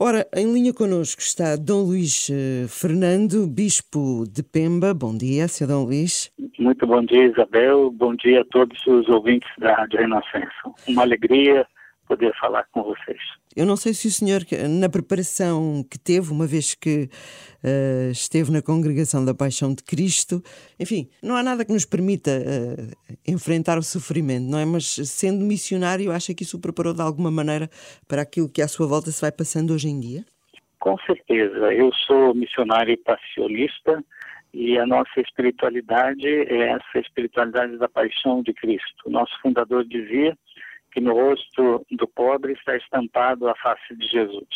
Ora, 0.00 0.24
em 0.32 0.46
linha 0.52 0.72
connosco 0.72 1.20
está 1.20 1.56
Dom 1.56 1.82
Luís 1.82 2.30
eh, 2.30 2.68
Fernando, 2.68 3.48
Bispo 3.48 4.22
de 4.32 4.44
Pemba. 4.44 4.94
Bom 4.94 5.16
dia, 5.16 5.48
Sr. 5.48 5.66
Dom 5.66 5.82
Luís. 5.86 6.30
Muito 6.56 6.86
bom 6.86 7.04
dia, 7.04 7.26
Isabel. 7.26 7.90
Bom 7.90 8.14
dia 8.14 8.42
a 8.42 8.44
todos 8.44 8.78
os 8.86 9.08
ouvintes 9.08 9.48
da 9.58 9.74
Rádio 9.74 9.98
Renascença. 9.98 10.70
Uma 10.86 11.02
alegria 11.02 11.66
poder 12.08 12.34
falar 12.40 12.64
com 12.72 12.82
vocês. 12.82 13.20
Eu 13.54 13.66
não 13.66 13.76
sei 13.76 13.92
se 13.92 14.08
o 14.08 14.10
senhor, 14.10 14.40
na 14.68 14.88
preparação 14.88 15.84
que 15.88 15.98
teve, 15.98 16.32
uma 16.32 16.46
vez 16.46 16.74
que 16.74 17.08
uh, 17.62 18.10
esteve 18.10 18.50
na 18.50 18.62
congregação 18.62 19.24
da 19.24 19.34
Paixão 19.34 19.74
de 19.74 19.82
Cristo, 19.82 20.42
enfim, 20.80 21.08
não 21.22 21.36
há 21.36 21.42
nada 21.42 21.64
que 21.64 21.72
nos 21.72 21.84
permita 21.84 22.30
uh, 22.30 23.12
enfrentar 23.26 23.76
o 23.76 23.82
sofrimento, 23.82 24.48
não 24.48 24.58
é? 24.58 24.64
Mas 24.64 24.84
sendo 24.86 25.44
missionário, 25.44 26.10
acha 26.10 26.34
que 26.34 26.42
isso 26.42 26.56
o 26.56 26.60
preparou 26.60 26.94
de 26.94 27.02
alguma 27.02 27.30
maneira 27.30 27.68
para 28.08 28.22
aquilo 28.22 28.48
que 28.48 28.62
à 28.62 28.68
sua 28.68 28.86
volta 28.86 29.10
se 29.10 29.20
vai 29.20 29.30
passando 29.30 29.72
hoje 29.74 29.88
em 29.88 30.00
dia? 30.00 30.24
Com 30.80 30.96
certeza. 30.98 31.72
Eu 31.74 31.92
sou 32.06 32.34
missionário 32.34 32.92
e 32.92 32.96
passionista 32.96 34.02
e 34.54 34.78
a 34.78 34.86
nossa 34.86 35.20
espiritualidade 35.20 36.26
é 36.26 36.70
essa 36.70 36.98
espiritualidade 36.98 37.76
da 37.76 37.88
paixão 37.88 38.42
de 38.42 38.52
Cristo. 38.54 39.10
Nosso 39.10 39.32
fundador 39.42 39.84
dizia 39.84 40.36
no 41.00 41.12
rosto 41.12 41.84
do 41.90 42.06
pobre 42.08 42.52
está 42.52 42.76
estampado 42.76 43.48
a 43.48 43.54
face 43.56 43.94
de 43.96 44.06
Jesus. 44.06 44.48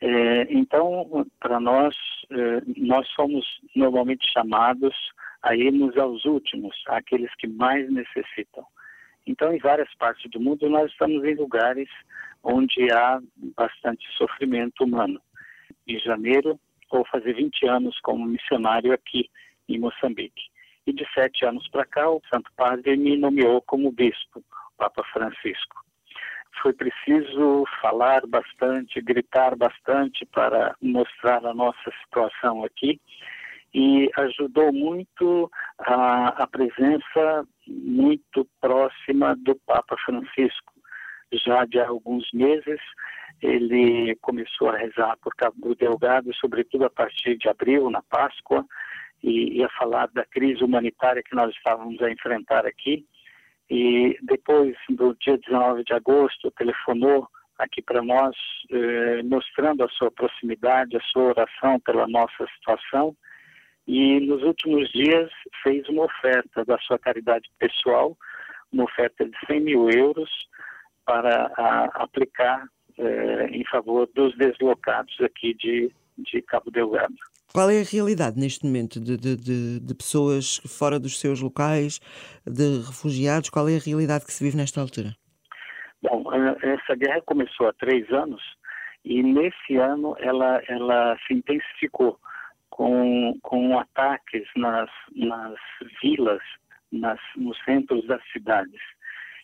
É, 0.00 0.46
então, 0.50 1.26
para 1.38 1.60
nós, 1.60 1.94
é, 2.30 2.62
nós 2.76 3.06
somos 3.08 3.44
normalmente 3.76 4.26
chamados 4.32 4.94
a 5.42 5.54
irmos 5.54 5.96
aos 5.98 6.24
últimos, 6.24 6.74
àqueles 6.86 7.34
que 7.36 7.46
mais 7.46 7.90
necessitam. 7.90 8.64
Então, 9.26 9.52
em 9.52 9.58
várias 9.58 9.92
partes 9.94 10.30
do 10.30 10.40
mundo, 10.40 10.68
nós 10.68 10.90
estamos 10.90 11.22
em 11.24 11.34
lugares 11.34 11.88
onde 12.42 12.90
há 12.90 13.20
bastante 13.56 14.06
sofrimento 14.16 14.84
humano. 14.84 15.20
Em 15.86 15.98
janeiro, 15.98 16.58
vou 16.90 17.04
fazer 17.06 17.34
20 17.34 17.66
anos 17.66 17.98
como 18.00 18.24
missionário 18.24 18.92
aqui 18.92 19.28
em 19.68 19.78
Moçambique. 19.78 20.42
E 20.86 20.92
de 20.92 21.06
sete 21.12 21.44
anos 21.44 21.68
para 21.68 21.84
cá, 21.84 22.10
o 22.10 22.22
Santo 22.32 22.50
Padre 22.56 22.96
me 22.96 23.16
nomeou 23.16 23.60
como 23.62 23.92
bispo 23.92 24.42
Papa 24.80 25.04
Francisco. 25.12 25.84
Foi 26.62 26.72
preciso 26.72 27.64
falar 27.82 28.26
bastante, 28.26 29.02
gritar 29.02 29.54
bastante 29.54 30.24
para 30.24 30.74
mostrar 30.80 31.44
a 31.44 31.52
nossa 31.52 31.90
situação 32.02 32.64
aqui 32.64 32.98
e 33.74 34.10
ajudou 34.16 34.72
muito 34.72 35.50
a, 35.78 36.42
a 36.42 36.46
presença 36.46 37.46
muito 37.68 38.48
próxima 38.58 39.36
do 39.36 39.54
Papa 39.66 39.96
Francisco. 40.04 40.72
Já 41.32 41.66
de 41.66 41.78
alguns 41.78 42.26
meses, 42.32 42.80
ele 43.42 44.16
começou 44.22 44.70
a 44.70 44.78
rezar 44.78 45.16
por 45.22 45.34
Cabo 45.36 45.74
Delgado, 45.74 46.34
sobretudo 46.34 46.86
a 46.86 46.90
partir 46.90 47.36
de 47.36 47.48
abril, 47.48 47.90
na 47.90 48.02
Páscoa, 48.02 48.64
e 49.22 49.58
ia 49.58 49.68
falar 49.78 50.08
da 50.08 50.24
crise 50.24 50.64
humanitária 50.64 51.22
que 51.22 51.36
nós 51.36 51.54
estávamos 51.54 52.00
a 52.02 52.10
enfrentar 52.10 52.66
aqui. 52.66 53.06
E 53.70 54.18
depois, 54.22 54.76
no 54.88 55.14
dia 55.14 55.38
19 55.38 55.84
de 55.84 55.92
agosto, 55.92 56.50
telefonou 56.50 57.28
aqui 57.56 57.80
para 57.80 58.02
nós, 58.02 58.34
eh, 58.70 59.22
mostrando 59.22 59.84
a 59.84 59.88
sua 59.90 60.10
proximidade, 60.10 60.96
a 60.96 61.00
sua 61.02 61.24
oração 61.24 61.78
pela 61.80 62.08
nossa 62.08 62.46
situação. 62.56 63.14
E 63.86 64.18
nos 64.20 64.42
últimos 64.42 64.90
dias 64.90 65.30
fez 65.62 65.88
uma 65.88 66.04
oferta 66.04 66.64
da 66.64 66.78
sua 66.78 66.98
caridade 66.98 67.48
pessoal, 67.58 68.16
uma 68.72 68.84
oferta 68.84 69.24
de 69.24 69.36
100 69.46 69.60
mil 69.60 69.88
euros 69.90 70.30
para 71.04 71.52
a, 71.56 71.84
aplicar 72.02 72.66
eh, 72.98 73.48
em 73.52 73.64
favor 73.66 74.08
dos 74.14 74.36
deslocados 74.36 75.16
aqui 75.20 75.54
de, 75.54 75.92
de 76.18 76.42
Cabo 76.42 76.70
Delgado. 76.70 77.29
Qual 77.52 77.68
é 77.68 77.80
a 77.80 77.84
realidade 77.84 78.38
neste 78.38 78.64
momento 78.64 79.00
de, 79.00 79.16
de, 79.16 79.36
de, 79.36 79.80
de, 79.80 79.94
pessoas 79.94 80.58
fora 80.66 81.00
dos 81.00 81.18
seus 81.18 81.40
locais, 81.40 81.98
de 82.46 82.78
refugiados? 82.86 83.50
Qual 83.50 83.68
é 83.68 83.76
a 83.76 83.80
realidade 83.80 84.24
que 84.24 84.32
se 84.32 84.44
vive 84.44 84.56
nesta 84.56 84.80
altura? 84.80 85.16
Bom, 86.00 86.24
essa 86.62 86.94
guerra 86.94 87.20
começou 87.22 87.66
há 87.68 87.72
três 87.72 88.08
anos 88.12 88.40
e 89.04 89.22
nesse 89.22 89.76
ano 89.76 90.16
ela, 90.20 90.62
ela 90.68 91.16
se 91.26 91.34
intensificou 91.34 92.18
com, 92.70 93.36
com 93.42 93.78
ataques 93.78 94.46
nas, 94.56 94.88
nas 95.14 95.58
vilas, 96.02 96.42
nas, 96.92 97.18
nos 97.36 97.58
centros 97.64 98.06
das 98.06 98.22
cidades. 98.32 98.80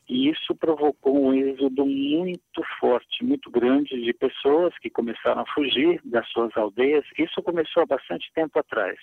E 0.08 0.28
isso 0.28 0.54
provocou 0.54 1.26
um 1.26 1.34
êxodo 1.34 1.84
muito 1.84 2.62
forte, 2.78 3.24
muito 3.24 3.50
grande 3.50 4.00
de 4.00 4.12
pessoas 4.12 4.76
que 4.78 4.88
começaram 4.88 5.42
a 5.42 5.52
fugir 5.52 6.00
das 6.04 6.28
suas 6.30 6.56
aldeias. 6.56 7.04
Isso 7.18 7.42
começou 7.42 7.82
há 7.82 7.86
bastante 7.86 8.30
tempo 8.32 8.58
atrás, 8.58 8.96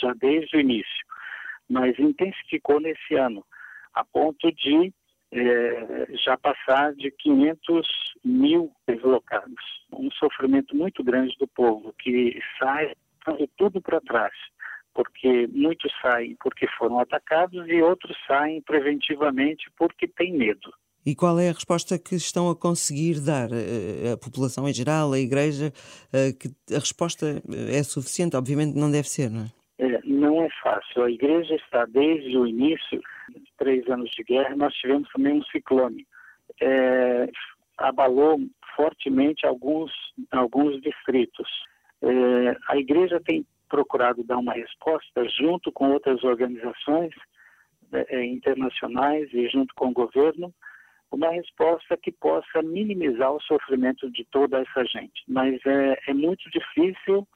já 0.00 0.12
desde 0.14 0.56
o 0.56 0.60
início, 0.60 1.06
mas 1.68 1.98
intensificou 1.98 2.78
nesse 2.78 3.14
ano, 3.14 3.44
a 3.94 4.04
ponto 4.04 4.52
de 4.52 4.92
é, 5.32 6.06
já 6.24 6.36
passar 6.36 6.94
de 6.94 7.10
500 7.10 7.88
mil 8.22 8.70
deslocados. 8.86 9.84
Um 9.92 10.10
sofrimento 10.10 10.76
muito 10.76 11.02
grande 11.02 11.34
do 11.38 11.48
povo 11.48 11.94
que 11.98 12.38
sai 12.58 12.94
tudo 13.56 13.80
para 13.80 14.00
trás 14.02 14.34
porque 14.94 15.48
muitos 15.52 15.92
saem 16.00 16.36
porque 16.40 16.66
foram 16.78 16.98
atacados 17.00 17.66
e 17.68 17.82
outros 17.82 18.16
saem 18.26 18.62
preventivamente 18.62 19.64
porque 19.76 20.06
têm 20.06 20.32
medo. 20.32 20.72
E 21.06 21.14
qual 21.14 21.38
é 21.38 21.50
a 21.50 21.52
resposta 21.52 21.98
que 21.98 22.14
estão 22.14 22.48
a 22.48 22.56
conseguir 22.56 23.20
dar 23.20 23.50
eh, 23.52 24.12
a 24.12 24.16
população 24.16 24.66
em 24.66 24.72
geral, 24.72 25.12
a 25.12 25.18
Igreja? 25.18 25.70
Eh, 26.10 26.32
que 26.32 26.48
a 26.74 26.78
resposta 26.78 27.42
é 27.70 27.82
suficiente? 27.82 28.36
Obviamente 28.36 28.74
não 28.74 28.90
deve 28.90 29.06
ser, 29.08 29.28
não 29.30 29.42
é? 29.42 29.50
é 29.80 30.00
não 30.04 30.42
é 30.42 30.48
fácil. 30.62 31.02
A 31.02 31.10
Igreja 31.10 31.56
está 31.56 31.84
desde 31.84 32.38
o 32.38 32.46
início, 32.46 33.02
três 33.58 33.86
anos 33.90 34.10
de 34.12 34.24
guerra, 34.24 34.56
nós 34.56 34.72
tivemos 34.74 35.06
também 35.10 35.34
um 35.34 35.44
ciclone. 35.44 36.06
É, 36.62 37.28
abalou 37.76 38.40
fortemente 38.74 39.44
alguns, 39.44 39.92
alguns 40.30 40.80
distritos. 40.80 41.48
É, 42.00 42.56
a 42.68 42.78
Igreja 42.78 43.20
tem 43.26 43.44
procurado 43.68 44.24
dar 44.24 44.38
uma 44.38 44.52
resposta 44.52 45.28
junto 45.28 45.72
com 45.72 45.90
outras 45.90 46.22
organizações 46.24 47.12
é, 47.92 48.24
internacionais 48.24 49.32
e 49.32 49.48
junto 49.48 49.74
com 49.74 49.88
o 49.88 49.92
governo, 49.92 50.52
uma 51.10 51.30
resposta 51.30 51.96
que 51.96 52.10
possa 52.10 52.62
minimizar 52.62 53.32
o 53.32 53.42
sofrimento 53.42 54.10
de 54.10 54.24
toda 54.24 54.60
essa 54.60 54.84
gente. 54.84 55.22
Mas 55.28 55.60
é, 55.64 55.98
é 56.08 56.14
muito 56.14 56.48
difícil 56.50 57.26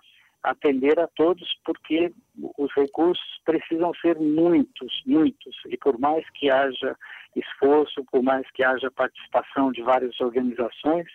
atender 0.42 0.98
a 0.98 1.08
todos 1.08 1.48
porque 1.64 2.12
os 2.56 2.72
recursos 2.74 3.40
precisam 3.44 3.92
ser 3.94 4.18
muitos, 4.18 5.02
muitos. 5.06 5.56
E 5.66 5.76
por 5.76 5.98
mais 5.98 6.28
que 6.30 6.50
haja 6.50 6.96
esforço, 7.36 8.04
por 8.10 8.22
mais 8.22 8.48
que 8.52 8.62
haja 8.62 8.90
participação 8.90 9.70
de 9.72 9.82
várias 9.82 10.18
organizações, 10.20 11.06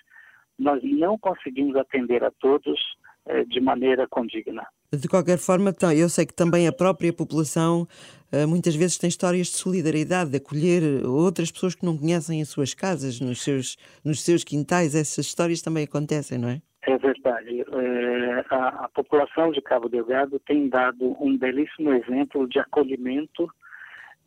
nós 0.58 0.82
não 0.84 1.18
conseguimos 1.18 1.76
atender 1.76 2.24
a 2.24 2.32
todos 2.32 2.80
é, 3.26 3.44
de 3.46 3.60
maneira 3.60 4.08
condigna. 4.08 4.66
De 4.94 5.08
qualquer 5.08 5.40
forma, 5.40 5.74
eu 5.98 6.08
sei 6.08 6.24
que 6.24 6.36
também 6.36 6.68
a 6.68 6.72
própria 6.72 7.12
população 7.12 7.88
eh, 8.32 8.46
muitas 8.46 8.76
vezes 8.76 9.00
tem 9.00 9.08
histórias 9.08 9.48
de 9.48 9.58
solidariedade, 9.58 10.30
de 10.30 10.38
acolher 10.38 11.04
outras 11.04 11.52
pessoas 11.52 11.74
que 11.74 11.84
não 11.84 11.98
conhecem 11.98 12.44
as 12.44 12.50
suas 12.50 12.76
casas, 12.76 13.20
nos 13.20 13.42
seus, 13.42 13.76
nos 14.06 14.22
seus 14.22 14.44
quintais. 14.44 14.94
Essas 14.94 15.26
histórias 15.26 15.64
também 15.64 15.86
acontecem, 15.86 16.38
não 16.38 16.50
é? 16.50 16.62
É 16.84 16.96
verdade. 16.96 17.62
É, 17.62 18.46
a, 18.52 18.86
a, 18.86 18.90
população 18.90 19.52
de 19.52 19.62
Cabo 19.62 19.90
Delgado 19.90 20.40
tem 20.40 20.70
dado 20.70 21.18
um 21.20 21.36
belíssimo 21.40 21.92
exemplo 21.92 22.48
de 22.48 22.60
acolhimento, 22.60 23.50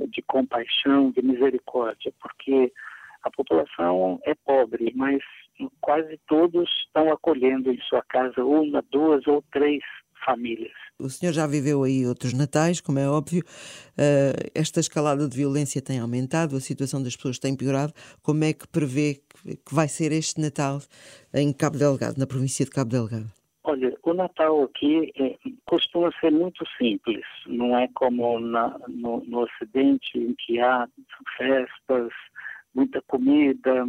de 0.00 0.20
compaixão, 0.22 1.12
de 1.12 1.22
misericórdia, 1.22 2.12
porque 2.20 2.72
a 3.22 3.30
população 3.30 4.18
é 4.24 4.34
pobre, 4.34 4.92
mas 4.96 5.22
quase 5.80 6.18
todos 6.26 6.68
estão 6.86 7.12
acolhendo 7.12 7.70
em 7.70 7.78
sua 7.82 8.02
casa 8.02 8.44
uma, 8.44 8.84
duas 8.90 9.24
ou 9.28 9.44
três 9.52 9.82
famílias. 10.26 10.72
O 10.98 11.08
senhor 11.08 11.32
já 11.32 11.46
viveu 11.46 11.84
aí 11.84 12.06
outros 12.06 12.32
natais, 12.32 12.80
como 12.80 12.98
é 12.98 13.08
óbvio. 13.08 13.42
Uh, 13.92 14.50
esta 14.54 14.80
escalada 14.80 15.28
de 15.28 15.36
violência 15.36 15.80
tem 15.80 16.00
aumentado, 16.00 16.56
a 16.56 16.60
situação 16.60 17.02
das 17.02 17.14
pessoas 17.14 17.38
tem 17.38 17.56
piorado. 17.56 17.92
Como 18.22 18.42
é 18.44 18.52
que 18.52 18.66
prevê 18.66 19.20
que 19.64 19.74
vai 19.74 19.88
ser 19.88 20.10
este 20.12 20.40
Natal 20.40 20.80
em 21.32 21.52
Cabo 21.52 21.78
Delgado, 21.78 22.18
na 22.18 22.26
província 22.26 22.64
de 22.64 22.70
Cabo 22.70 22.90
Delgado? 22.90 23.30
Olha, 23.62 23.96
o 24.04 24.14
Natal 24.14 24.62
aqui 24.62 25.12
é, 25.18 25.36
costuma 25.64 26.12
ser 26.20 26.30
muito 26.30 26.64
simples, 26.78 27.24
não 27.46 27.76
é 27.76 27.88
como 27.94 28.38
na, 28.38 28.78
no, 28.88 29.24
no 29.24 29.40
Ocidente, 29.40 30.16
em 30.16 30.34
que 30.34 30.60
há 30.60 30.88
festas, 31.36 32.12
muita 32.76 33.02
comida, 33.02 33.84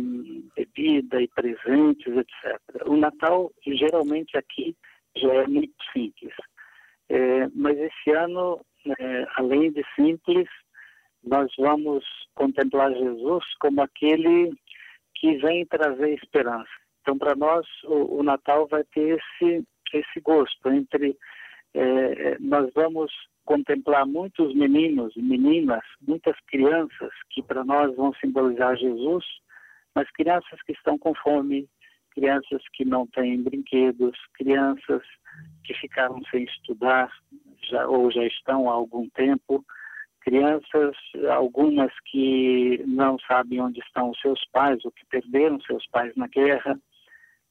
bebida 0.55 1.21
e 1.21 1.27
presentes, 1.27 2.07
etc. 2.07 2.59
O 2.87 2.95
Natal, 2.97 3.51
geralmente 3.65 4.35
aqui, 4.35 4.75
já 5.19 5.33
é 5.33 5.47
muito 5.47 5.73
simples. 5.93 6.33
É, 7.09 7.47
mas 7.55 7.77
esse 7.77 8.11
ano, 8.11 8.59
é, 8.99 9.27
além 9.35 9.71
de 9.71 9.83
simples, 9.95 10.47
nós 11.23 11.51
vamos 11.57 12.05
contemplar 12.35 12.93
Jesus 12.93 13.43
como 13.59 13.81
aquele 13.81 14.53
que 15.15 15.37
vem 15.37 15.65
trazer 15.65 16.13
esperança. 16.13 16.69
Então, 17.01 17.17
para 17.17 17.35
nós, 17.35 17.65
o, 17.85 18.19
o, 18.19 18.23
Natal 18.23 18.67
vai 18.67 18.83
ter 18.85 19.17
esse, 19.17 19.63
esse 19.93 20.19
gosto 20.21 20.69
entre. 20.69 21.17
É, 21.73 22.37
nós 22.39 22.69
vamos 22.73 23.11
contemplar 23.45 24.05
muitos 24.05 24.53
meninos 24.53 25.15
e 25.15 25.21
meninas, 25.21 25.83
muitas 26.01 26.35
crianças 26.47 27.11
que 27.29 27.41
para 27.41 27.63
nós 27.63 27.95
vão 27.95 28.13
simbolizar 28.15 28.75
Jesus, 28.75 29.25
mas 29.95 30.11
crianças 30.11 30.61
que 30.63 30.73
estão 30.73 30.97
com 30.97 31.13
fome, 31.15 31.67
crianças 32.17 32.63
que 32.73 32.83
não 32.83 33.05
têm 33.05 33.43
brinquedos, 33.43 34.17
crianças 34.33 35.03
que 35.63 35.75
ficaram 35.75 36.19
sem 36.31 36.45
estudar 36.45 37.11
já, 37.69 37.87
ou 37.87 38.11
já 38.11 38.25
estão 38.25 38.67
há 38.67 38.73
algum 38.73 39.07
tempo, 39.09 39.63
crianças, 40.21 40.95
algumas 41.29 41.91
que 42.05 42.83
não 42.87 43.19
sabem 43.19 43.61
onde 43.61 43.79
estão 43.81 44.09
os 44.09 44.19
seus 44.19 44.43
pais 44.51 44.83
ou 44.83 44.91
que 44.91 45.05
perderam 45.05 45.61
seus 45.61 45.85
pais 45.89 46.11
na 46.15 46.27
guerra. 46.27 46.79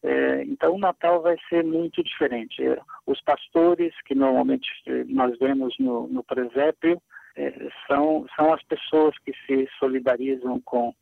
É, 0.02 0.42
então 0.42 0.74
o 0.74 0.78
Natal 0.78 1.22
vai 1.22 1.36
ser 1.48 1.62
muito 1.62 2.02
diferente. 2.02 2.60
É, 2.66 2.76
os 3.06 3.20
pastores, 3.22 3.94
que 4.04 4.16
normalmente 4.16 4.68
nós 5.06 5.38
vemos 5.38 5.76
no, 5.78 6.08
no 6.08 6.24
presépio, 6.24 7.00
é, 7.36 7.68
são, 7.86 8.26
são 8.34 8.52
as 8.52 8.62
pessoas 8.64 9.14
que 9.24 9.32
se 9.46 9.68
solidarizam 9.78 10.60
com, 10.62 10.92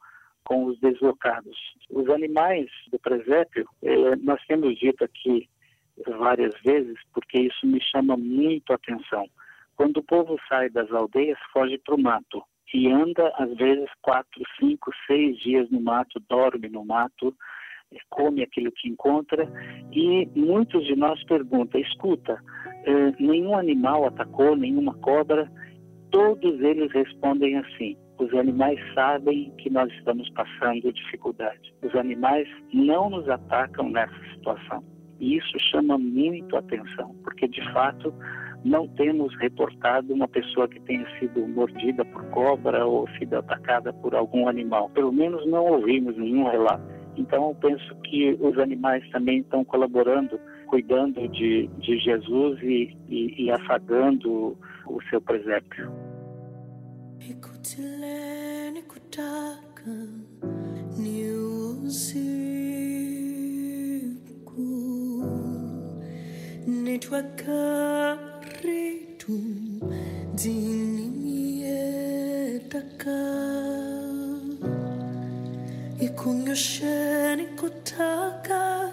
com 0.44 0.66
os 0.66 0.78
deslocados. 0.80 1.56
Os 1.90 2.08
animais 2.08 2.70
do 2.90 2.98
presépio, 2.98 3.66
é, 3.82 4.16
nós 4.16 4.40
temos 4.46 4.78
dito 4.78 5.04
aqui 5.04 5.48
várias 6.06 6.54
vezes, 6.62 6.98
porque 7.12 7.38
isso 7.40 7.66
me 7.66 7.80
chama 7.80 8.16
muito 8.16 8.72
a 8.72 8.76
atenção. 8.76 9.26
Quando 9.76 9.98
o 9.98 10.02
povo 10.02 10.38
sai 10.48 10.68
das 10.70 10.90
aldeias, 10.92 11.38
foge 11.52 11.78
para 11.78 11.94
o 11.94 12.00
mato 12.00 12.42
e 12.72 12.90
anda, 12.90 13.32
às 13.36 13.54
vezes, 13.56 13.88
quatro, 14.02 14.42
cinco, 14.58 14.90
seis 15.06 15.38
dias 15.38 15.70
no 15.70 15.80
mato, 15.80 16.20
dorme 16.28 16.68
no 16.68 16.84
mato, 16.84 17.34
eh, 17.92 17.98
come 18.10 18.42
aquilo 18.42 18.72
que 18.72 18.88
encontra 18.88 19.48
e 19.92 20.26
muitos 20.34 20.84
de 20.84 20.96
nós 20.96 21.22
perguntam, 21.24 21.80
escuta, 21.80 22.42
eh, 22.84 23.12
nenhum 23.20 23.56
animal 23.56 24.06
atacou, 24.06 24.56
nenhuma 24.56 24.94
cobra, 24.94 25.50
todos 26.10 26.60
eles 26.60 26.90
respondem 26.92 27.56
assim, 27.58 27.96
os 28.18 28.32
animais 28.34 28.78
sabem 28.94 29.52
que 29.58 29.70
nós 29.70 29.92
estamos 29.92 30.28
passando 30.30 30.92
dificuldade. 30.92 31.74
Os 31.82 31.94
animais 31.94 32.48
não 32.72 33.10
nos 33.10 33.28
atacam 33.28 33.90
nessa 33.90 34.14
situação. 34.34 34.84
E 35.20 35.36
isso 35.36 35.58
chama 35.70 35.98
muito 35.98 36.56
atenção, 36.56 37.14
porque 37.22 37.48
de 37.48 37.62
fato 37.72 38.12
não 38.64 38.88
temos 38.88 39.34
reportado 39.38 40.12
uma 40.12 40.26
pessoa 40.28 40.68
que 40.68 40.80
tenha 40.80 41.06
sido 41.18 41.46
mordida 41.48 42.04
por 42.04 42.24
cobra 42.30 42.86
ou 42.86 43.08
sido 43.18 43.34
atacada 43.34 43.92
por 43.92 44.14
algum 44.14 44.48
animal. 44.48 44.88
Pelo 44.90 45.12
menos 45.12 45.46
não 45.46 45.64
ouvimos 45.66 46.16
nenhum 46.16 46.48
relato. 46.48 46.82
Então 47.16 47.48
eu 47.48 47.54
penso 47.56 47.94
que 48.02 48.36
os 48.40 48.58
animais 48.58 49.08
também 49.10 49.38
estão 49.38 49.64
colaborando, 49.64 50.40
cuidando 50.66 51.28
de, 51.28 51.68
de 51.78 51.98
Jesus 51.98 52.60
e, 52.62 52.96
e, 53.08 53.44
e 53.44 53.50
afagando 53.50 54.56
o 54.86 55.02
seu 55.10 55.20
presépio. 55.20 55.92
Nikutilea, 57.28 58.70
nikutaka 58.70 59.90
ni 60.98 61.30
usiku, 61.30 62.44
nitwakaritu 67.94 69.40
dinimietaka 70.34 71.84
ikunyoshe 76.00 77.36
nikutaka 77.36 78.90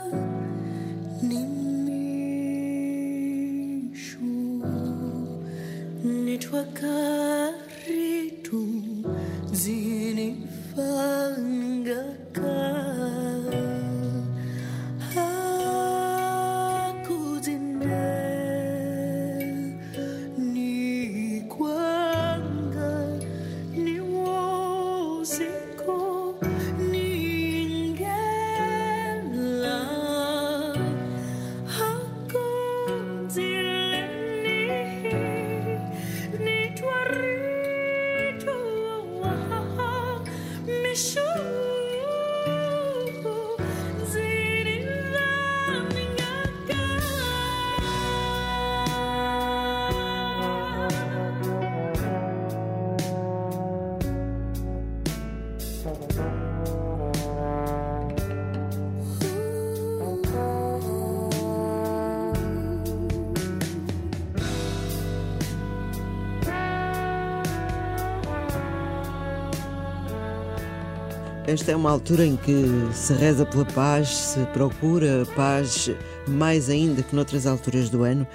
Esta 71.52 71.74
é 71.74 71.76
uma 71.76 71.92
altura 71.92 72.26
em 72.26 72.38
que 72.38 72.64
se 72.94 73.12
reza 73.12 73.46
pela 73.46 73.66
paz, 73.66 74.08
se 74.08 74.46
procura 74.54 75.26
paz 75.36 75.90
mais 76.26 76.70
ainda 76.70 77.04
que 77.04 77.14
noutras 77.14 77.46
alturas 77.46 77.90
do 77.90 78.04
ano. 78.04 78.26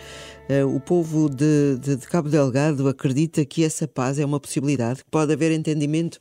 Eh, 0.50 0.62
o 0.62 0.78
povo 0.78 1.30
de, 1.30 1.78
de, 1.78 1.96
de 1.96 2.06
Cabo 2.06 2.28
Delgado 2.28 2.86
acredita 2.86 3.42
que 3.46 3.64
essa 3.64 3.88
paz 3.88 4.18
é 4.18 4.26
uma 4.26 4.38
possibilidade, 4.38 5.02
que 5.02 5.10
pode 5.10 5.32
haver 5.32 5.50
entendimento 5.50 6.16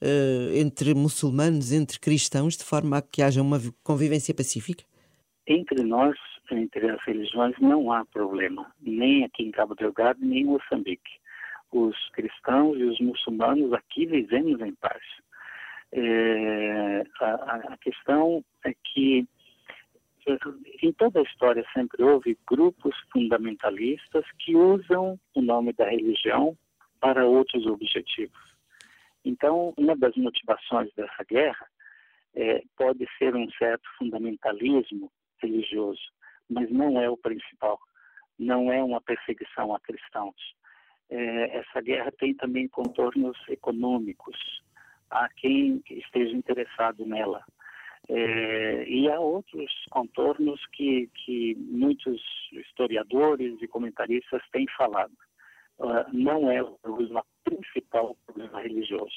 uh, 0.00 0.56
entre 0.56 0.94
muçulmanos, 0.94 1.70
entre 1.70 2.00
cristãos, 2.00 2.56
de 2.56 2.64
forma 2.64 2.96
a 2.96 3.02
que 3.02 3.20
haja 3.20 3.42
uma 3.42 3.58
convivência 3.84 4.34
pacífica? 4.34 4.84
Entre 5.46 5.84
nós, 5.84 6.16
entre 6.50 6.88
as 6.88 7.04
religiões, 7.04 7.56
não 7.60 7.92
há 7.92 8.06
problema, 8.06 8.72
nem 8.80 9.22
aqui 9.22 9.42
em 9.42 9.50
Cabo 9.50 9.74
Delgado, 9.74 10.18
nem 10.22 10.40
em 10.40 10.46
Moçambique. 10.46 11.20
Os 11.70 11.94
cristãos 12.14 12.78
e 12.78 12.84
os 12.84 12.98
muçulmanos 13.00 13.70
aqui 13.74 14.06
vivemos 14.06 14.58
em 14.62 14.74
paz. 14.76 15.02
É, 15.92 17.02
a, 17.20 17.56
a, 17.72 17.78
questão 17.78 18.44
é 18.64 18.74
que 18.92 19.26
em 20.82 20.92
toda 20.92 21.20
a 21.20 21.22
história 21.22 21.64
sempre 21.72 22.02
houve 22.02 22.38
grupos 22.46 22.94
fundamentalistas 23.10 24.24
que 24.38 24.54
usam 24.54 25.18
o 25.34 25.40
nome 25.40 25.72
da 25.72 25.88
religião 25.88 26.56
para 27.00 27.24
outros 27.24 27.66
objetivos. 27.66 28.38
Então, 29.24 29.72
uma 29.78 29.96
das 29.96 30.14
motivações 30.16 30.92
dessa 30.94 31.24
guerra 31.24 31.66
é, 32.34 32.62
pode 32.76 33.06
ser 33.16 33.34
um 33.34 33.50
certo 33.52 33.88
fundamentalismo 33.96 35.10
religioso, 35.40 36.02
mas 36.48 36.70
não 36.70 37.00
é 37.00 37.08
o 37.08 37.16
principal. 37.16 37.78
Não 38.38 38.70
é 38.70 38.82
uma 38.82 39.00
perseguição 39.00 39.74
a 39.74 39.80
cristãos. 39.80 40.36
É, 41.10 41.58
essa 41.58 41.80
guerra 41.80 42.12
tem 42.12 42.34
também 42.34 42.68
contornos 42.68 43.36
econômicos 43.48 44.36
a 45.10 45.28
quem 45.28 45.82
esteja 45.90 46.36
interessado 46.36 47.04
nela. 47.06 47.42
É, 48.08 48.88
e 48.88 49.08
há 49.10 49.20
outros 49.20 49.70
contornos 49.90 50.60
que, 50.72 51.10
que 51.24 51.54
muitos 51.56 52.20
historiadores 52.52 53.60
e 53.60 53.68
comentaristas 53.68 54.42
têm 54.50 54.66
falado. 54.76 55.12
Uh, 55.78 56.04
não 56.12 56.50
é 56.50 56.60
o 56.60 56.72
problema 56.82 57.24
principal, 57.44 58.10
o 58.10 58.32
problema 58.32 58.60
religioso. 58.60 59.14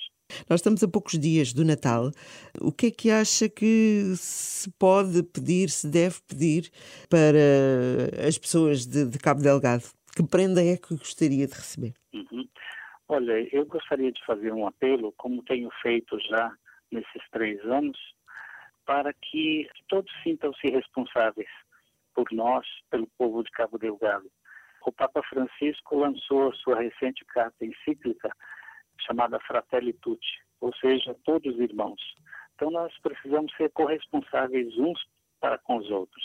Nós 0.49 0.59
estamos 0.59 0.83
a 0.83 0.87
poucos 0.87 1.17
dias 1.17 1.53
do 1.53 1.65
Natal. 1.65 2.11
O 2.61 2.71
que 2.71 2.87
é 2.87 2.91
que 2.91 3.09
acha 3.09 3.49
que 3.49 4.13
se 4.15 4.69
pode 4.77 5.23
pedir, 5.23 5.69
se 5.69 5.89
deve 5.89 6.17
pedir 6.27 6.69
para 7.09 8.27
as 8.27 8.37
pessoas 8.37 8.85
de, 8.85 9.05
de 9.05 9.17
Cabo 9.17 9.41
Delgado? 9.41 9.83
Que 10.15 10.23
prenda 10.23 10.63
é 10.63 10.77
que 10.77 10.95
gostaria 10.95 11.47
de 11.47 11.53
receber? 11.53 11.93
Uhum. 12.13 12.47
Olha, 13.13 13.45
eu 13.53 13.65
gostaria 13.65 14.09
de 14.09 14.23
fazer 14.23 14.53
um 14.53 14.65
apelo, 14.65 15.11
como 15.17 15.43
tenho 15.43 15.69
feito 15.81 16.17
já 16.29 16.49
nesses 16.89 17.21
três 17.29 17.59
anos, 17.65 17.99
para 18.85 19.11
que 19.11 19.67
todos 19.89 20.09
sintam-se 20.23 20.69
responsáveis 20.69 21.49
por 22.15 22.25
nós, 22.31 22.65
pelo 22.89 23.05
povo 23.17 23.43
de 23.43 23.51
Cabo 23.51 23.77
Delgado. 23.77 24.31
O 24.85 24.93
Papa 24.93 25.21
Francisco 25.23 25.97
lançou 25.97 26.55
sua 26.55 26.79
recente 26.79 27.25
carta 27.25 27.65
encíclica 27.65 28.31
chamada 29.05 29.41
Fratelli 29.41 29.91
Tutti, 29.91 30.41
ou 30.61 30.73
seja, 30.77 31.13
todos 31.25 31.59
irmãos. 31.59 31.99
Então 32.55 32.71
nós 32.71 32.97
precisamos 32.99 33.53
ser 33.57 33.71
corresponsáveis 33.71 34.73
uns 34.77 35.05
para 35.41 35.57
com 35.57 35.75
os 35.75 35.91
outros. 35.91 36.23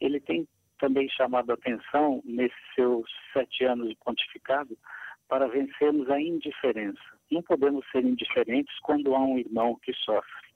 Ele 0.00 0.20
tem 0.20 0.46
também 0.78 1.08
chamado 1.08 1.50
a 1.50 1.54
atenção, 1.54 2.22
nesses 2.24 2.74
seus 2.76 3.10
sete 3.32 3.64
anos 3.64 3.88
de 3.88 3.96
pontificado, 3.96 4.78
para 5.28 5.46
vencermos 5.46 6.10
a 6.10 6.20
indiferença. 6.20 7.00
Não 7.30 7.42
podemos 7.42 7.84
ser 7.90 8.04
indiferentes 8.04 8.74
quando 8.80 9.14
há 9.14 9.20
um 9.20 9.38
irmão 9.38 9.78
que 9.82 9.92
sofre. 9.92 10.48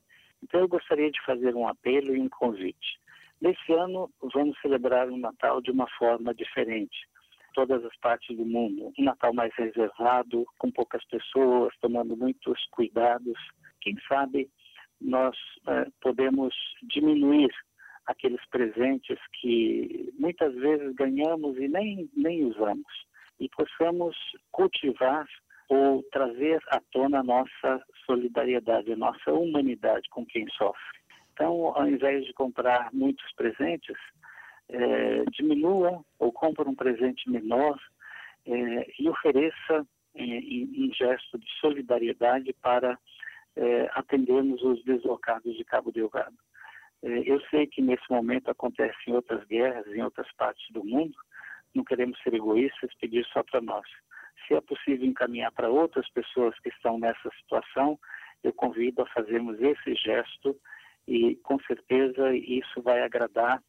Então, 0.43 0.61
eu 0.61 0.69
gostaria 0.69 1.11
de 1.11 1.21
fazer 1.25 1.55
um 1.55 1.69
apelo 1.69 2.17
e 2.17 2.21
um 2.21 2.29
convite. 2.29 2.99
Nesse 3.41 3.73
ano, 3.73 4.11
vamos 4.35 4.59
celebrar 4.61 5.09
o 5.09 5.17
Natal 5.17 5.61
de 5.61 5.71
uma 5.71 5.89
forma 5.99 6.35
diferente. 6.35 6.97
Todas 7.55 7.85
as 7.85 7.97
partes 7.99 8.37
do 8.37 8.45
mundo. 8.45 8.93
Um 8.99 9.05
Natal 9.05 9.33
mais 9.35 9.55
reservado, 9.55 10.47
com 10.59 10.71
poucas 10.71 11.05
pessoas, 11.05 11.75
tomando 11.81 12.17
muitos 12.17 12.65
cuidados. 12.71 13.39
Quem 13.81 13.97
sabe 14.09 14.49
nós 15.01 15.37
eh, 15.67 15.87
podemos 16.01 16.55
diminuir 16.85 17.51
aqueles 18.07 18.45
presentes 18.47 19.19
que 19.41 20.13
muitas 20.19 20.55
vezes 20.55 20.95
ganhamos 20.95 21.57
e 21.59 21.69
nem, 21.69 22.09
nem 22.17 22.45
usamos, 22.45 22.87
e 23.41 23.49
possamos 23.49 24.17
cultivar 24.51 25.27
ou 25.69 26.03
trazer 26.13 26.63
à 26.69 26.81
tona 26.93 27.21
a 27.21 27.23
nossa 27.23 27.83
solidariedade, 28.05 28.93
a 28.93 28.97
nossa 28.97 29.33
humanidade 29.33 30.09
com 30.11 30.25
quem 30.27 30.47
sofre. 30.51 31.01
Então, 31.33 31.73
ao 31.75 31.89
invés 31.89 32.25
de 32.27 32.33
comprar 32.35 32.91
muitos 32.93 33.25
presentes, 33.35 33.97
é, 34.69 35.25
diminua 35.33 36.05
ou 36.19 36.33
compre 36.33 36.69
um 36.69 36.75
presente 36.75 37.29
menor 37.31 37.79
é, 38.47 38.87
e 38.99 39.09
ofereça 39.09 39.87
é, 40.15 40.23
em, 40.23 40.87
em, 40.87 40.93
gesto 40.93 41.39
de 41.39 41.47
solidariedade 41.61 42.53
para 42.61 42.99
é, 43.57 43.91
atendermos 43.95 44.63
os 44.63 44.83
deslocados 44.85 45.57
de 45.57 45.65
Cabo 45.65 45.91
Delgado. 45.91 46.37
É, 47.03 47.31
eu 47.31 47.41
sei 47.51 47.67
que 47.67 47.81
nesse 47.83 48.09
momento 48.11 48.51
acontecem 48.51 49.15
outras 49.15 49.45
guerras 49.47 49.87
em 49.89 50.03
outras 50.03 50.31
partes 50.35 50.65
do 50.71 50.85
mundo, 50.85 51.15
não 51.75 51.85
queremos 51.85 52.19
ser 52.23 52.35
egoístas, 52.35 52.95
pedir 53.01 53.25
só 53.27 53.43
para 53.43 53.61
nós. 53.61 53.87
Se 54.47 54.55
é 54.55 54.61
possível 54.61 55.07
encaminhar 55.07 55.53
para 55.53 55.69
outras 55.69 56.09
pessoas 56.11 56.59
que 56.61 56.69
estão 56.69 56.99
nessa 56.99 57.31
situação, 57.41 57.99
eu 58.43 58.53
convido 58.53 59.03
a 59.03 59.07
fazermos 59.07 59.61
esse 59.61 59.95
gesto 59.95 60.57
e 61.07 61.37
com 61.37 61.59
certeza 61.61 62.35
isso 62.35 62.83
vai 62.83 63.03
agradar 63.03 63.63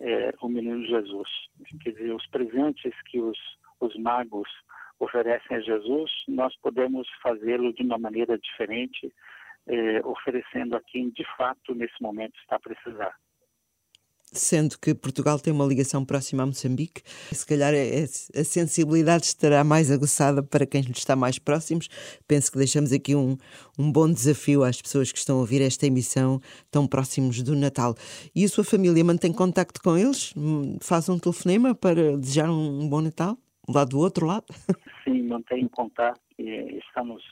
é, 0.00 0.34
o 0.40 0.48
menino 0.48 0.84
Jesus. 0.84 1.28
Quer 1.82 1.92
dizer, 1.92 2.12
os 2.12 2.26
presentes 2.28 2.94
que 3.02 3.20
os, 3.20 3.38
os 3.80 3.96
magos 3.96 4.48
oferecem 4.98 5.56
a 5.56 5.60
Jesus, 5.60 6.10
nós 6.28 6.54
podemos 6.56 7.08
fazê-lo 7.22 7.72
de 7.72 7.82
uma 7.82 7.98
maneira 7.98 8.38
diferente, 8.38 9.12
é, 9.66 10.00
oferecendo 10.04 10.76
a 10.76 10.80
quem 10.80 11.10
de 11.10 11.24
fato 11.36 11.74
nesse 11.74 12.00
momento 12.00 12.38
está 12.40 12.56
a 12.56 12.60
precisar 12.60 13.14
sendo 14.32 14.78
que 14.78 14.94
Portugal 14.94 15.38
tem 15.38 15.52
uma 15.52 15.64
ligação 15.64 16.04
próxima 16.04 16.42
a 16.42 16.46
Moçambique, 16.46 17.02
se 17.32 17.46
calhar 17.46 17.72
é, 17.72 18.00
é, 18.00 18.04
a 18.04 18.44
sensibilidade 18.44 19.24
estará 19.24 19.64
mais 19.64 19.90
aguçada 19.90 20.42
para 20.42 20.66
quem 20.66 20.82
está 20.90 21.16
mais 21.16 21.38
próximos. 21.38 21.88
Penso 22.26 22.50
que 22.50 22.58
deixamos 22.58 22.92
aqui 22.92 23.14
um, 23.14 23.36
um 23.78 23.90
bom 23.90 24.10
desafio 24.10 24.62
às 24.62 24.80
pessoas 24.80 25.12
que 25.12 25.18
estão 25.18 25.36
a 25.36 25.40
ouvir 25.40 25.62
esta 25.62 25.86
emissão 25.86 26.40
tão 26.70 26.86
próximos 26.86 27.42
do 27.42 27.56
Natal. 27.56 27.94
E 28.34 28.44
a 28.44 28.48
sua 28.48 28.64
família 28.64 29.04
mantém 29.04 29.32
contacto 29.32 29.80
com 29.82 29.96
eles? 29.96 30.34
Faz 30.80 31.08
um 31.08 31.18
telefonema 31.18 31.74
para 31.74 32.16
desejar 32.16 32.50
um 32.50 32.88
bom 32.88 33.00
Natal? 33.00 33.38
Lá 33.68 33.84
do 33.84 33.98
outro 33.98 34.26
lado? 34.26 34.46
Sim, 35.02 35.22
mantém 35.24 35.66
contato. 35.68 36.20
Estamos 36.38 37.22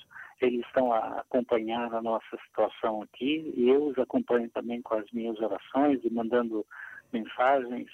eles 0.44 0.64
estão 0.66 0.92
a 0.92 1.20
acompanhar 1.20 1.92
a 1.94 2.02
nossa 2.02 2.36
situação 2.46 3.02
aqui 3.02 3.52
e 3.56 3.68
eu 3.68 3.86
os 3.86 3.98
acompanho 3.98 4.48
também 4.50 4.82
com 4.82 4.94
as 4.94 5.10
minhas 5.12 5.38
orações 5.40 6.00
e 6.04 6.10
mandando 6.10 6.66
mensagens 7.12 7.90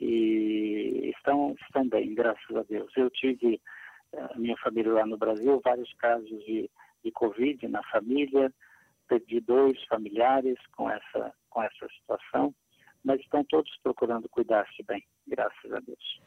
e 0.00 1.12
estão, 1.16 1.56
estão 1.62 1.88
bem, 1.88 2.14
graças 2.14 2.56
a 2.56 2.62
Deus. 2.62 2.92
Eu 2.96 3.10
tive, 3.10 3.60
eh, 4.12 4.28
a 4.34 4.38
minha 4.38 4.56
família 4.58 4.92
lá 4.92 5.06
no 5.06 5.16
Brasil, 5.16 5.60
vários 5.64 5.92
casos 5.94 6.28
de, 6.44 6.70
de 7.02 7.10
Covid 7.12 7.66
na 7.68 7.82
família, 7.84 8.52
perdi 9.08 9.40
dois 9.40 9.82
familiares 9.84 10.58
com 10.76 10.90
essa, 10.90 11.32
com 11.48 11.62
essa 11.62 11.88
situação, 12.00 12.54
mas 13.04 13.20
estão 13.20 13.44
todos 13.44 13.70
procurando 13.82 14.28
cuidar-se 14.28 14.82
bem, 14.82 15.04
graças 15.26 15.72
a 15.72 15.80
Deus. 15.80 16.20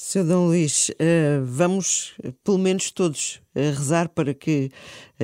Sr. 0.00 0.22
Dom 0.22 0.46
Luís, 0.46 0.90
uh, 0.90 1.44
vamos, 1.44 2.14
pelo 2.44 2.56
menos 2.56 2.92
todos, 2.92 3.42
uh, 3.52 3.58
rezar 3.76 4.08
para 4.08 4.32
que, 4.32 4.70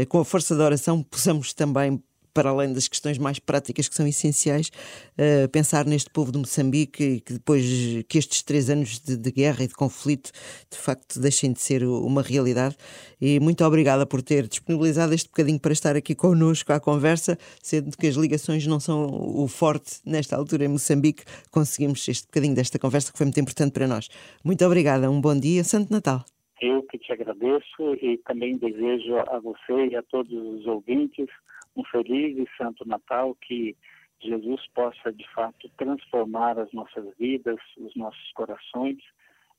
com 0.09 0.19
a 0.19 0.25
força 0.25 0.57
da 0.57 0.65
oração, 0.65 1.01
possamos 1.01 1.55
também 1.55 2.03
para 2.35 2.51
além 2.51 2.73
das 2.73 2.89
questões 2.89 3.17
mais 3.17 3.39
práticas 3.39 3.89
que 3.89 3.95
são 3.95 4.07
essenciais, 4.07 4.69
uh, 5.17 5.49
pensar 5.51 5.87
neste 5.87 6.11
povo 6.11 6.33
de 6.33 6.39
Moçambique 6.39 7.21
que 7.21 7.33
depois 7.33 7.65
que 8.09 8.19
estes 8.19 8.43
três 8.43 8.69
anos 8.69 8.99
de, 8.99 9.17
de, 9.17 9.31
guerra 9.31 9.65
e 9.65 9.69
de 9.69 9.75
conflito 9.75 10.31
de 10.71 10.77
facto 10.77 11.21
deixem 11.21 11.53
de 11.53 11.61
ser 11.61 11.85
uma 11.85 12.21
realidade. 12.21 12.77
E 13.21 13.39
muito 13.39 13.65
obrigada 13.65 14.05
por 14.05 14.21
ter 14.21 14.49
disponibilizado 14.49 15.15
este 15.15 15.29
bocadinho 15.29 15.61
para 15.61 15.73
estar 15.73 15.97
aqui 15.97 16.15
connosco 16.15 16.73
à 16.73 16.81
conversa, 16.81 17.39
sendo 17.63 17.97
que 17.97 18.07
as 18.07 18.17
ligações 18.17 18.67
não 18.67 18.81
são 18.81 19.07
o 19.07 19.47
forte 19.47 20.01
nesta 20.05 20.37
altura 20.37 20.65
em 20.65 20.69
Moçambique, 20.69 21.23
conseguimos 21.51 22.07
este 22.09 22.27
bocadinho 22.27 22.55
desta 22.55 22.79
conversa 22.79 23.13
que 23.13 23.19
foi 23.19 23.27
muito 23.27 23.41
importante 23.41 23.73
para 23.73 23.87
nós. 23.87 24.09
Muito 24.43 24.65
obrigada, 24.65 25.11
um 25.11 25.21
bom 25.21 25.39
dia, 25.39 25.63
Santo 25.63 25.93
Natal. 25.93 26.25
Eu 26.61 26.83
que 26.85 26.99
te 26.99 27.13
agradeço 27.13 27.95
e 28.01 28.19
também 28.19 28.57
desejo 28.57 29.17
a 29.17 29.39
você 29.39 29.87
e 29.91 29.97
a 29.97 30.03
todos 30.03 30.33
os 30.33 30.67
ouvintes 30.67 31.29
um 31.77 31.85
feliz 31.85 32.37
e 32.39 32.49
santo 32.57 32.87
Natal, 32.87 33.35
que 33.35 33.77
Jesus 34.21 34.67
possa 34.75 35.13
de 35.13 35.29
fato 35.33 35.69
transformar 35.77 36.59
as 36.59 36.73
nossas 36.73 37.07
vidas, 37.19 37.59
os 37.77 37.95
nossos 37.95 38.33
corações 38.33 38.99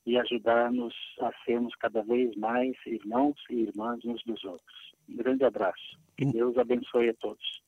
e 0.06 0.18
ajudar-nos 0.18 0.94
a 1.22 1.32
sermos 1.46 1.74
cada 1.76 2.04
vez 2.04 2.36
mais 2.36 2.76
irmãos 2.86 3.36
e 3.50 3.56
irmãs 3.62 4.04
uns 4.06 4.24
dos 4.24 4.44
outros. 4.44 4.94
Um 5.10 5.16
grande 5.16 5.44
abraço. 5.44 6.00
Que 6.18 6.26
Deus 6.26 6.58
abençoe 6.58 7.10
a 7.10 7.14
todos. 7.16 7.65